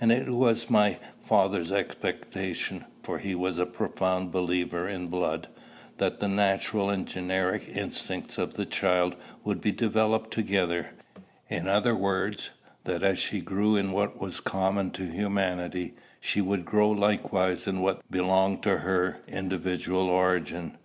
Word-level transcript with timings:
And 0.00 0.12
it 0.12 0.30
was 0.32 0.70
my 0.70 0.96
father's 1.20 1.72
expectation, 1.72 2.84
for 3.02 3.18
he 3.18 3.34
was 3.34 3.58
a 3.58 3.66
profound 3.66 4.30
believer 4.30 4.86
in 4.86 5.08
blood, 5.08 5.48
that 5.98 6.20
the 6.20 6.28
natural 6.28 6.88
and 6.88 7.04
generic 7.04 7.68
instincts 7.74 8.38
of 8.38 8.54
the 8.54 8.64
child 8.64 9.16
would 9.42 9.60
be 9.60 9.72
developed 9.72 10.32
together; 10.32 10.90
in 11.48 11.66
other 11.66 11.96
words, 11.96 12.50
that 12.84 13.02
as 13.02 13.18
she 13.18 13.40
grew 13.40 13.74
in 13.74 13.90
what 13.90 14.20
was 14.20 14.38
common 14.38 14.92
to 14.92 15.04
humanity, 15.10 15.94
she 16.20 16.40
would 16.40 16.64
grow 16.64 16.90
likewise 16.92 17.66
in 17.66 17.80
what 17.80 18.08
belonged 18.08 18.62
to 18.62 18.78
her 18.78 19.18
individual 19.26 20.08
origin. 20.08 20.78